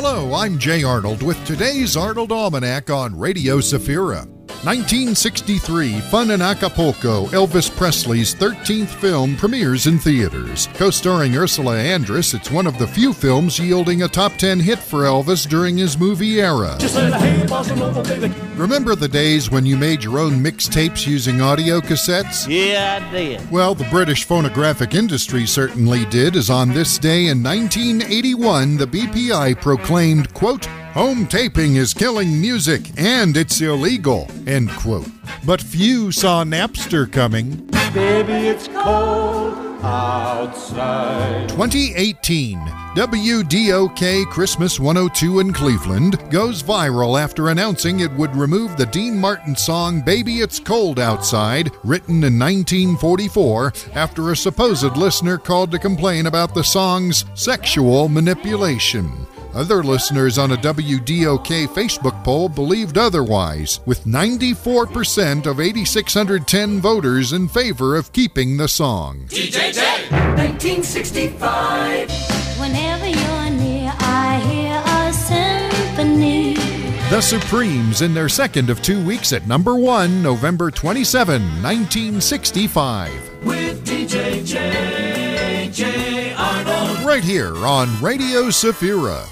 [0.00, 4.37] Hello, I'm Jay Arnold with today's Arnold Almanac on Radio Safira.
[4.64, 10.68] 1963, Fun in Acapulco, Elvis Presley's 13th film, premieres in theaters.
[10.74, 14.80] Co starring Ursula Andress, it's one of the few films yielding a top 10 hit
[14.80, 16.76] for Elvis during his movie era.
[18.56, 22.48] Remember the days when you made your own mixtapes using audio cassettes?
[22.48, 23.50] Yeah, I did.
[23.52, 29.60] Well, the British phonographic industry certainly did, as on this day in 1981, the BPI
[29.60, 34.26] proclaimed, quote, Home taping is killing music and it's illegal.
[34.46, 35.08] End quote.
[35.44, 37.66] But few saw Napster coming.
[37.92, 41.48] Baby, it's cold outside.
[41.50, 49.18] 2018, WDOK Christmas 102 in Cleveland goes viral after announcing it would remove the Dean
[49.18, 55.78] Martin song Baby It's Cold Outside, written in 1944, after a supposed listener called to
[55.78, 59.26] complain about the song's sexual manipulation.
[59.54, 67.48] Other listeners on a WDOK Facebook poll believed otherwise, with 94% of 8,610 voters in
[67.48, 69.26] favor of keeping the song.
[69.28, 72.10] DJJ 1965.
[72.60, 76.54] Whenever you're near, I hear a symphony.
[77.10, 83.44] The Supremes in their second of two weeks at number one, November 27, 1965.
[83.44, 86.34] With DJ J.
[86.36, 87.06] Arnold.
[87.06, 89.26] Right here on Radio Safira.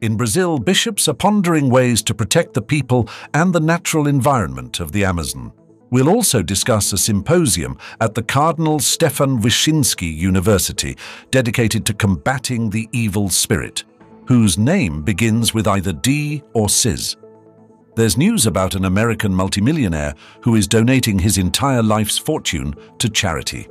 [0.00, 4.92] In Brazil, bishops are pondering ways to protect the people and the natural environment of
[4.92, 5.52] the Amazon.
[5.90, 10.96] We'll also discuss a symposium at the Cardinal Stefan Wyszyński University
[11.30, 13.84] dedicated to combating the evil spirit,
[14.26, 17.16] whose name begins with either D or Cis.
[17.94, 23.68] There's news about an American multimillionaire who is donating his entire life's fortune to charity.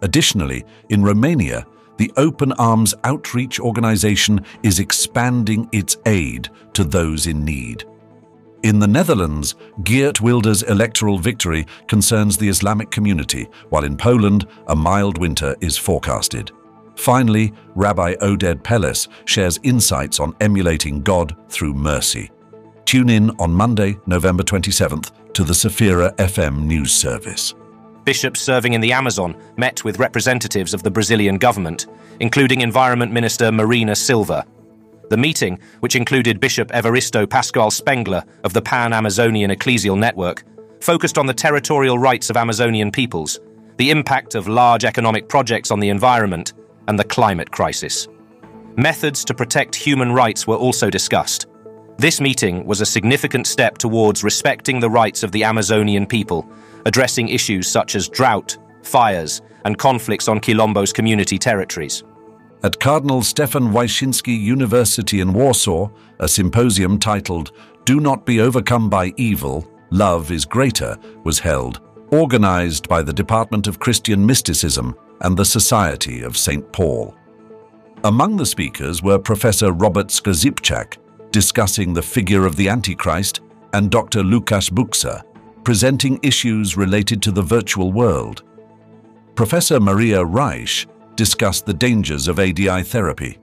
[0.00, 1.66] Additionally, in Romania,
[1.96, 7.84] the Open Arms Outreach Organization is expanding its aid to those in need.
[8.62, 14.74] In the Netherlands, Geert Wilders' electoral victory concerns the Islamic community, while in Poland, a
[14.74, 16.50] mild winter is forecasted.
[16.96, 22.30] Finally, Rabbi Oded Peles shares insights on emulating God through mercy.
[22.86, 27.54] Tune in on Monday, November 27th to the Safira FM news service.
[28.06, 31.86] Bishops serving in the Amazon met with representatives of the Brazilian government,
[32.20, 34.46] including Environment Minister Marina Silva.
[35.10, 40.44] The meeting, which included Bishop Evaristo Pascoal Spengler of the Pan Amazonian Ecclesial Network,
[40.80, 43.40] focused on the territorial rights of Amazonian peoples,
[43.76, 46.52] the impact of large economic projects on the environment,
[46.86, 48.06] and the climate crisis.
[48.76, 51.48] Methods to protect human rights were also discussed.
[51.98, 56.46] This meeting was a significant step towards respecting the rights of the Amazonian people,
[56.84, 62.04] addressing issues such as drought, fires, and conflicts on Quilombo's community territories.
[62.62, 67.52] At Cardinal Stefan Wyszyński University in Warsaw, a symposium titled
[67.84, 71.80] Do Not Be Overcome by Evil, Love is Greater was held,
[72.10, 76.70] organized by the Department of Christian Mysticism and the Society of St.
[76.72, 77.14] Paul.
[78.04, 80.98] Among the speakers were Professor Robert Skrzypczak,
[81.36, 83.42] discussing the figure of the Antichrist,
[83.74, 84.22] and Dr.
[84.22, 85.22] Lukas Buksa,
[85.64, 88.42] presenting issues related to the virtual world.
[89.34, 93.36] Professor Maria Reich discussed the dangers of ADI therapy.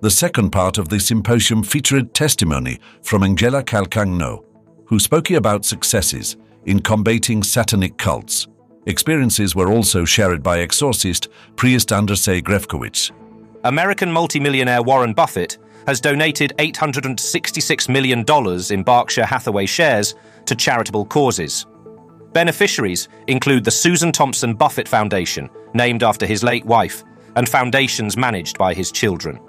[0.00, 4.42] The second part of the symposium featured testimony from Angela Calcagno,
[4.86, 8.46] who spoke about successes in combating satanic cults.
[8.86, 13.10] Experiences were also shared by exorcist priest Andrzej Grefkowicz.
[13.64, 18.24] American multimillionaire Warren Buffett has donated $866 million
[18.70, 20.14] in Berkshire Hathaway shares
[20.46, 21.66] to charitable causes.
[22.32, 27.04] Beneficiaries include the Susan Thompson Buffett Foundation, named after his late wife,
[27.36, 29.40] and foundations managed by his children.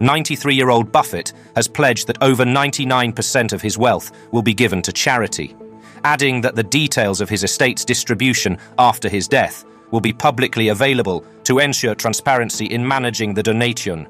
[0.00, 4.82] 93 year old Buffett has pledged that over 99% of his wealth will be given
[4.82, 5.56] to charity,
[6.04, 11.24] adding that the details of his estate's distribution after his death will be publicly available
[11.44, 14.06] to ensure transparency in managing the donation.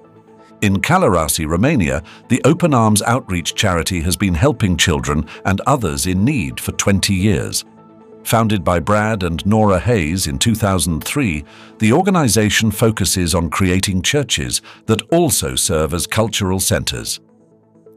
[0.63, 6.25] In Calarasi, Romania, the Open Arms Outreach charity has been helping children and others in
[6.25, 7.65] need for 20 years.
[8.25, 11.45] Founded by Brad and Nora Hayes in 2003,
[11.79, 17.21] the organization focuses on creating churches that also serve as cultural centers.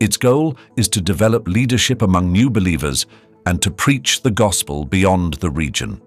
[0.02, 3.06] Its goal is to develop leadership among new believers
[3.46, 6.02] and to preach the gospel beyond the region.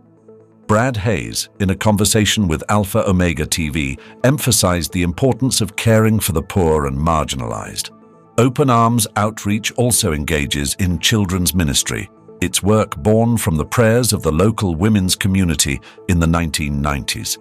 [0.66, 6.32] Brad Hayes, in a conversation with Alpha Omega TV, emphasized the importance of caring for
[6.32, 7.90] the poor and marginalized.
[8.38, 12.08] Open Arms Outreach also engages in children's ministry,
[12.40, 17.38] its work born from the prayers of the local women's community in the 1990s.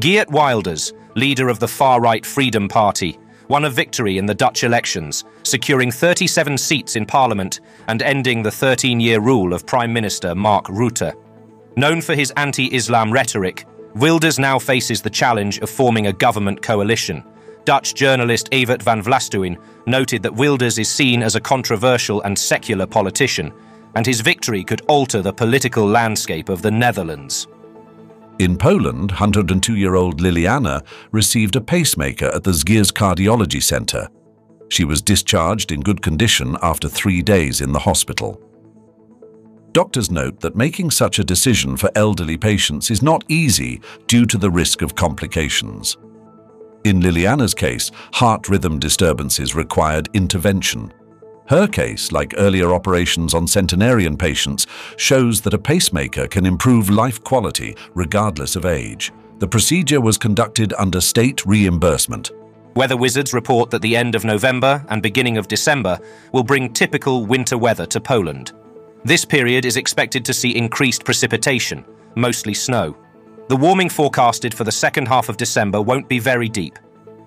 [0.00, 3.18] Geert Wilders, leader of the far-right Freedom Party,
[3.48, 8.50] won a victory in the Dutch elections, securing 37 seats in parliament and ending the
[8.50, 11.14] 13-year rule of Prime Minister Mark Rutte.
[11.76, 17.24] Known for his anti-Islam rhetoric, Wilders now faces the challenge of forming a government coalition.
[17.64, 19.56] Dutch journalist Evert van Vlastuin
[19.86, 23.52] noted that Wilders is seen as a controversial and secular politician,
[23.94, 27.46] and his victory could alter the political landscape of the Netherlands.
[28.38, 34.08] In Poland, 102 year old Liliana received a pacemaker at the Zgierz Cardiology Center.
[34.68, 38.40] She was discharged in good condition after three days in the hospital.
[39.74, 44.38] Doctors note that making such a decision for elderly patients is not easy due to
[44.38, 45.96] the risk of complications.
[46.84, 50.94] In Liliana's case, heart rhythm disturbances required intervention.
[51.48, 57.24] Her case, like earlier operations on centenarian patients, shows that a pacemaker can improve life
[57.24, 59.12] quality regardless of age.
[59.40, 62.30] The procedure was conducted under state reimbursement.
[62.76, 65.98] Weather wizards report that the end of November and beginning of December
[66.30, 68.52] will bring typical winter weather to Poland.
[69.06, 71.84] This period is expected to see increased precipitation,
[72.14, 72.96] mostly snow.
[73.48, 76.78] The warming forecasted for the second half of December won't be very deep.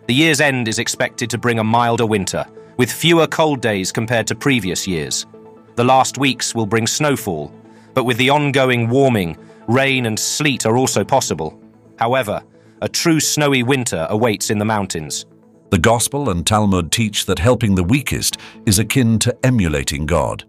[0.07, 2.43] The year's end is expected to bring a milder winter,
[2.77, 5.27] with fewer cold days compared to previous years.
[5.75, 7.53] The last weeks will bring snowfall,
[7.93, 9.37] but with the ongoing warming,
[9.67, 11.61] rain and sleet are also possible.
[11.99, 12.41] However,
[12.81, 15.27] a true snowy winter awaits in the mountains.
[15.69, 20.43] The Gospel and Talmud teach that helping the weakest is akin to emulating God.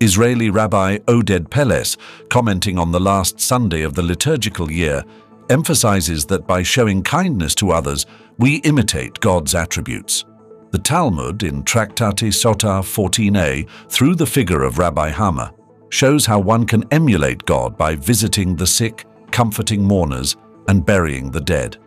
[0.00, 1.96] Israeli Rabbi Oded Peles,
[2.30, 5.04] commenting on the last Sunday of the liturgical year,
[5.50, 8.06] emphasizes that by showing kindness to others,
[8.38, 10.24] we imitate God's attributes.
[10.70, 15.52] The Talmud in Tractate Sota 14a, through the figure of Rabbi Hama,
[15.88, 20.36] shows how one can emulate God by visiting the sick, comforting mourners,
[20.68, 21.78] and burying the dead.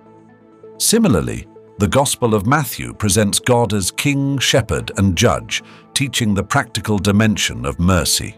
[0.79, 1.47] Similarly,
[1.81, 5.63] the Gospel of Matthew presents God as King, Shepherd, and Judge,
[5.95, 8.37] teaching the practical dimension of mercy.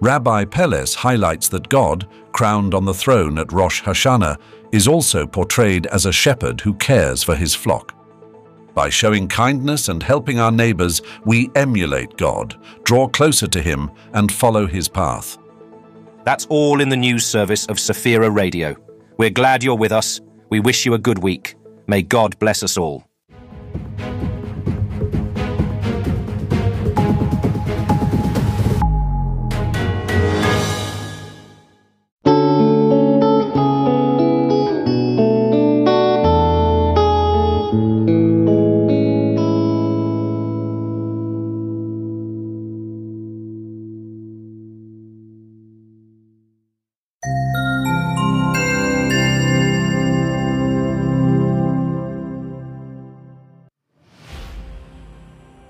[0.00, 4.38] Rabbi Peles highlights that God, crowned on the throne at Rosh Hashanah,
[4.70, 7.96] is also portrayed as a shepherd who cares for his flock.
[8.74, 14.30] By showing kindness and helping our neighbors, we emulate God, draw closer to Him, and
[14.30, 15.36] follow His path.
[16.22, 18.76] That's all in the news service of Safira Radio.
[19.16, 20.20] We're glad you're with us.
[20.48, 21.57] We wish you a good week.
[21.88, 23.07] May God bless us all.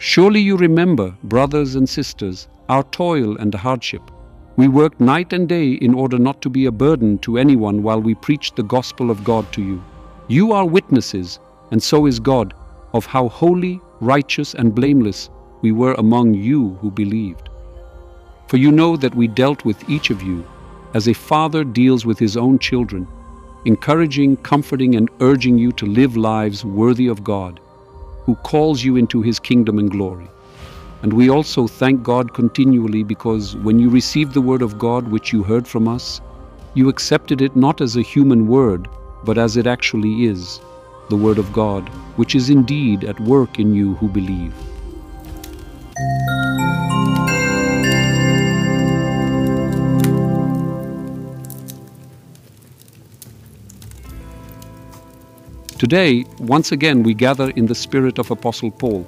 [0.09, 4.11] Surely you remember, brothers and sisters, our toil and hardship.
[4.57, 8.01] We worked night and day in order not to be a burden to anyone while
[8.01, 9.85] we preached the gospel of God to you.
[10.27, 11.41] You are witnesses,
[11.73, 12.55] and so is God,
[12.95, 15.29] of how holy, righteous, and blameless
[15.61, 17.51] we were among you who believed.
[18.47, 20.43] For you know that we dealt with each of you
[20.95, 23.07] as a father deals with his own children,
[23.67, 27.61] encouraging, comforting, and urging you to live lives worthy of God
[28.29, 30.29] who calls you into his kingdom and glory.
[31.03, 35.33] And we also thank God continually because when you received the word of God which
[35.33, 36.21] you heard from us,
[36.75, 38.87] you accepted it not as a human word,
[39.25, 40.61] but as it actually is,
[41.09, 44.53] the word of God, which is indeed at work in you who believe.
[55.79, 59.07] Today, once again, we gather in the spirit of Apostle Paul,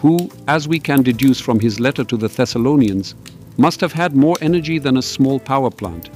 [0.00, 3.14] who, as we can deduce from his letter to the Thessalonians,
[3.58, 6.08] must have had more energy than a small power plant.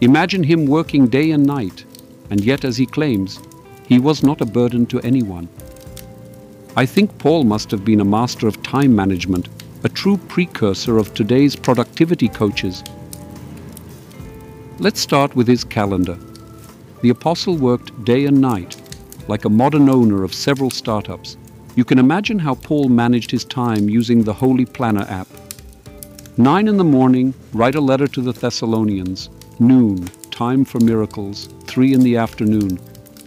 [0.00, 1.84] Imagine him working day and night,
[2.30, 3.38] and yet, as he claims,
[3.86, 5.48] he was not a burden to anyone.
[6.76, 9.48] I think Paul must have been a master of time management,
[9.84, 12.82] a true precursor of today's productivity coaches.
[14.80, 16.18] Let's start with his calendar.
[17.02, 18.81] The apostle worked day and night,
[19.28, 21.36] like a modern owner of several startups,
[21.76, 25.28] you can imagine how Paul managed his time using the Holy Planner app.
[26.36, 29.30] Nine in the morning, write a letter to the Thessalonians.
[29.58, 31.48] Noon, time for miracles.
[31.64, 32.78] Three in the afternoon,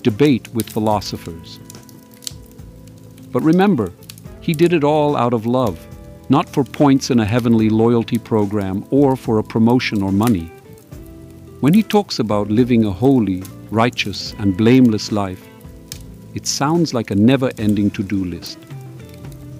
[0.03, 1.59] debate with philosophers.
[3.31, 3.91] But remember,
[4.41, 5.79] he did it all out of love.
[6.29, 10.51] not for points in a heavenly loyalty program or for a promotion or money.
[11.59, 15.47] When he talks about living a holy, righteous, and blameless life,
[16.35, 18.59] it sounds like a never ending to do list.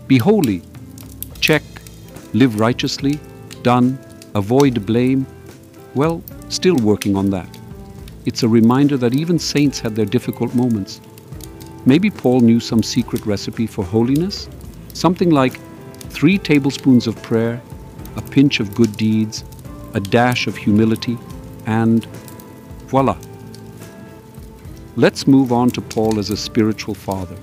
[0.08, 0.62] Be holy,
[1.40, 1.64] check.
[2.34, 3.20] Live righteously,
[3.64, 3.98] done.
[4.36, 5.26] Avoid blame,
[5.96, 7.48] well, still working on that.
[8.26, 11.00] It's a reminder that even saints had their difficult moments.
[11.86, 14.50] Maybe Paul knew some secret recipe for holiness?
[14.94, 15.60] Something like
[16.10, 17.62] three tablespoons of prayer,
[18.18, 19.46] a pinch of good deeds,
[19.94, 21.18] a dash of humility,
[21.66, 22.06] and
[22.88, 23.18] voila.
[24.96, 27.36] Let's move on to Paul as a spiritual father.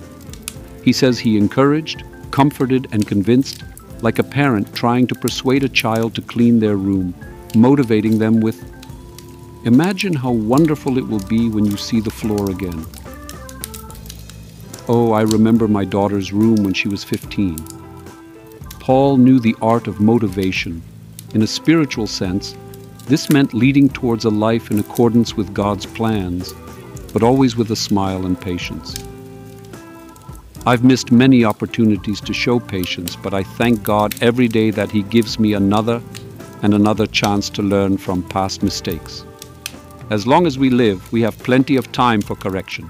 [0.83, 3.63] He says he encouraged, comforted, and convinced,
[4.01, 7.13] like a parent trying to persuade a child to clean their room
[7.55, 8.63] motivating them with,
[9.65, 12.85] Imagine how wonderful it will be when you see the floor again.
[14.89, 17.57] Oh, I remember my daughter's room when she was 15.
[18.79, 20.81] Paul knew the art of motivation.
[21.33, 22.57] In a spiritual sense,
[23.07, 26.53] this meant leading towards a life in accordance with God's plans,
[27.13, 28.95] but always with a smile and patience.
[30.65, 35.03] I've missed many opportunities to show patience, but I thank God every day that He
[35.03, 36.01] gives me another
[36.63, 39.25] and another chance to learn from past mistakes.
[40.09, 42.89] As long as we live, we have plenty of time for correction.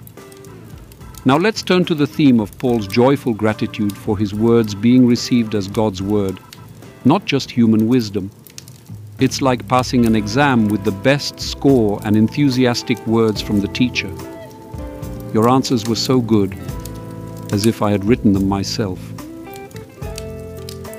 [1.25, 5.56] Now let's turn to the theme of Paul's joyful gratitude for his words being received
[5.56, 6.39] as God's word,
[7.06, 8.30] not just human wisdom.
[9.24, 14.12] It's like passing an exam with the best score and enthusiastic words from the teacher.
[15.34, 16.53] Your answers were so good,
[17.53, 19.00] as if I had written them myself.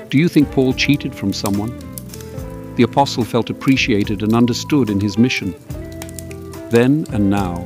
[0.09, 1.77] Do you think Paul cheated from someone?
[2.77, 5.53] the apostle felt appreciated and understood in his mission.
[6.71, 7.63] Then and now.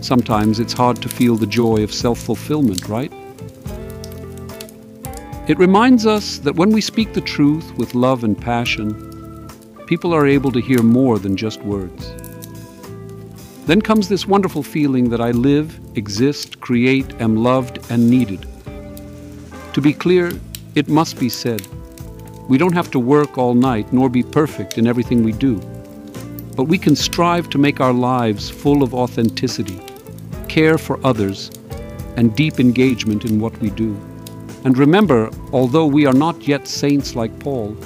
[0.00, 3.12] Sometimes it's hard to feel the joy of self fulfillment, right?
[5.46, 9.13] It reminds us that when we speak the truth with love and passion,
[9.86, 12.12] people are able to hear more than just words.
[13.66, 18.46] Then comes this wonderful feeling that I live, exist, create, am loved, and needed.
[19.74, 20.32] To be clear,
[20.74, 21.66] it must be said
[22.48, 25.56] we don't have to work all night nor be perfect in everything we do.
[26.56, 29.80] But we can strive to make our lives full of authenticity,
[30.46, 31.50] care for others,
[32.16, 33.96] and deep engagement in what we do.
[34.64, 37.76] And remember, although we are not yet saints like Paul,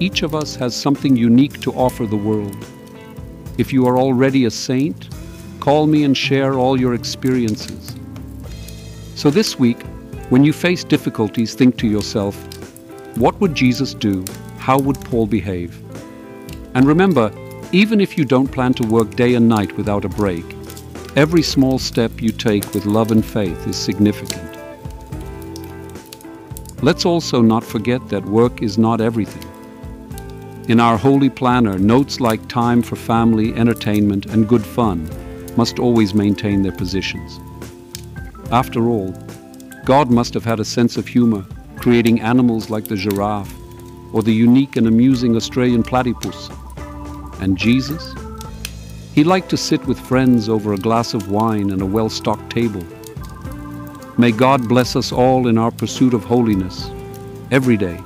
[0.00, 2.56] each of us has something unique to offer the world.
[3.58, 5.10] If you are already a saint,
[5.60, 7.94] call me and share all your experiences.
[9.14, 9.82] So this week,
[10.30, 12.34] when you face difficulties, think to yourself,
[13.16, 14.24] what would Jesus do?
[14.56, 15.78] How would Paul behave?
[16.74, 17.30] And remember,
[17.72, 20.44] even if you don't plan to work day and night without a break,
[21.14, 24.56] every small step you take with love and faith is significant.
[26.82, 29.49] Let's also not forget that work is not everything.
[30.70, 35.10] In our holy planner, notes like time for family, entertainment, and good fun
[35.56, 37.40] must always maintain their positions.
[38.52, 39.10] After all,
[39.84, 43.52] God must have had a sense of humor creating animals like the giraffe
[44.12, 46.48] or the unique and amusing Australian platypus.
[47.40, 48.14] And Jesus?
[49.12, 52.48] He liked to sit with friends over a glass of wine and a well stocked
[52.48, 52.86] table.
[54.16, 56.88] May God bless us all in our pursuit of holiness
[57.50, 57.98] every day.